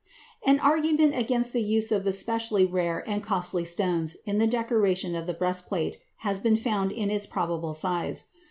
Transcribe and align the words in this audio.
]An 0.51 0.59
argument 0.59 1.15
against 1.15 1.53
the 1.53 1.61
use 1.61 1.91
of 1.91 2.07
especially 2.07 2.65
rare 2.65 3.07
and 3.07 3.21
costly 3.21 3.63
stones 3.63 4.17
in 4.25 4.39
the 4.39 4.47
decoration 4.47 5.13
of 5.13 5.27
the 5.27 5.33
breastplate 5.35 5.99
has 6.25 6.39
been 6.39 6.57
found 6.57 6.91
in 6.91 7.11
its 7.11 7.27
probable 7.27 7.71
size. 7.73 8.23